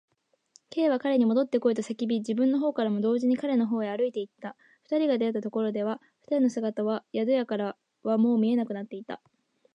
[0.71, 4.55] Ｋ は彼にもどってこいと叫び、自分のほうからも同時に彼のほうへ歩いていった。
[4.81, 9.21] 二人が出会ったところでは、二人の姿は宿屋からはもう見えなくなっていた。